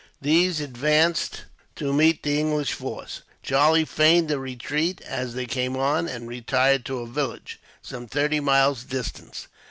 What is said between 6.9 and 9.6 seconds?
a village, some thirty miles distant.